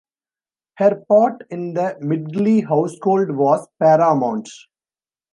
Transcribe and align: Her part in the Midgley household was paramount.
Her 0.77 0.95
part 1.07 1.45
in 1.51 1.75
the 1.75 1.95
Midgley 2.01 2.67
household 2.67 3.29
was 3.35 3.67
paramount. 3.79 4.49